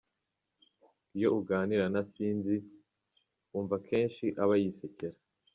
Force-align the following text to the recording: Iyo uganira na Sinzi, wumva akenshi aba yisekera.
Iyo 1.17 1.29
uganira 1.39 1.85
na 1.93 2.01
Sinzi, 2.11 2.55
wumva 3.51 3.73
akenshi 3.79 4.25
aba 4.43 4.53
yisekera. 4.61 5.17